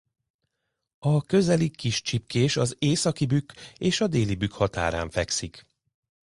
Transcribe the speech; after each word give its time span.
A 0.99 1.21
közeli 1.25 1.69
Kis-Csipkés 1.69 2.57
az 2.57 2.75
Északi-Bükk 2.79 3.51
és 3.77 4.01
a 4.01 4.07
Déli-Bükk 4.07 4.51
határán 4.53 5.09
fekszik. 5.09 5.65